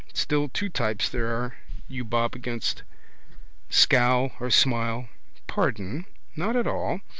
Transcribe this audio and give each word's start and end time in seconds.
Still 0.15 0.49
two 0.49 0.67
types 0.69 1.09
there 1.09 1.27
are 1.27 1.53
you 1.87 2.03
bob 2.03 2.33
against. 2.33 2.81
Scowl 3.69 4.31
or 4.39 4.49
smile. 4.49 5.09
Pardon! 5.45 6.05
Not 6.35 6.55
at 6.55 6.65
all. 6.65 7.01